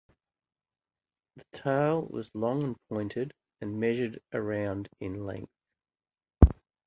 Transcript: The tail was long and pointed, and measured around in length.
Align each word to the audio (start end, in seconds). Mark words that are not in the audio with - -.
The 1.35 1.43
tail 1.51 2.07
was 2.07 2.33
long 2.33 2.63
and 2.63 2.75
pointed, 2.89 3.35
and 3.61 3.79
measured 3.79 4.19
around 4.33 4.89
in 4.99 5.27
length. 5.27 5.51